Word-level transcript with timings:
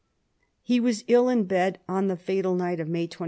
He 0.63 0.79
was 0.79 1.03
ill 1.07 1.29
in 1.29 1.43
bed 1.43 1.77
on 1.87 2.07
the 2.07 2.15
fatal 2.17 2.55
night 2.55 2.79
of 2.79 2.87
May 2.89 3.05
29. 3.05 3.19